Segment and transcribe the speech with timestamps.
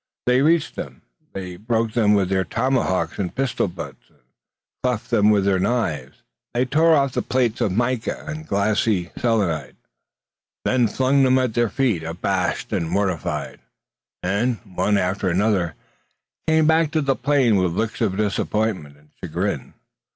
[0.25, 1.03] They reached them.
[1.33, 4.17] They broke them with their tomahawks and pistol butts, and
[4.81, 6.23] cleft them with their knives.
[6.55, 9.75] They tore off the plates of mica and glassy selenite.
[10.65, 13.59] They flung them at their feet, abashed and mortified;
[14.23, 15.75] and, one after another,
[16.47, 19.75] came back to the plain with looks of disappointment and chagrin.